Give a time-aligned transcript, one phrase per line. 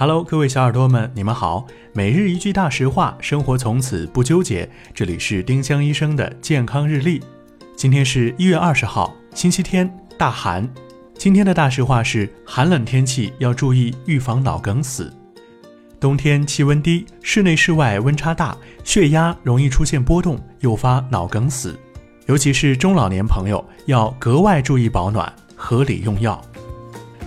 [0.00, 1.66] Hello，各位小耳朵们，你们好。
[1.92, 4.66] 每日一句大实话，生活从此不纠结。
[4.94, 7.20] 这里是丁香医生的健康日历。
[7.76, 10.66] 今天是一月二十号，星期天，大寒。
[11.18, 15.12] 今天的大实话是：寒冷天气要注意预防脑梗死。
[16.00, 21.78] 冬天气温低，室内室外温差大，血压容易出现波动，诱发脑梗死。
[22.24, 26.40] 尤其是中老年朋友要格外注意保暖，合理用药。